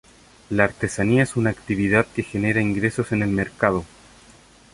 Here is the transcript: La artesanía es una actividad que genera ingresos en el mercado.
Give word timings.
La 0.49 0.63
artesanía 0.63 1.21
es 1.21 1.35
una 1.35 1.51
actividad 1.51 2.07
que 2.07 2.23
genera 2.23 2.59
ingresos 2.59 3.11
en 3.11 3.21
el 3.21 3.29
mercado. 3.29 3.85